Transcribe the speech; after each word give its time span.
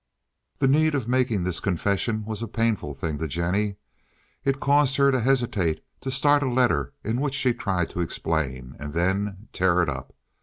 The 0.57 0.67
need 0.67 0.95
of 0.95 1.07
making 1.07 1.43
this 1.43 1.59
confession 1.59 2.25
was 2.25 2.41
a 2.41 2.47
painful 2.47 2.95
thing 2.95 3.19
to 3.19 3.27
Jennie. 3.27 3.75
It 4.43 4.59
caused 4.59 4.97
her 4.97 5.11
to 5.11 5.19
hesitate, 5.19 5.83
to 5.99 6.09
start 6.09 6.41
a 6.41 6.49
letter 6.49 6.93
in 7.03 7.21
which 7.21 7.35
she 7.35 7.53
tried 7.53 7.91
to 7.91 8.01
explain, 8.01 8.75
and 8.79 8.95
then 8.95 9.25
to 9.25 9.47
tear 9.59 9.83
it 9.83 9.89
up. 9.89 10.15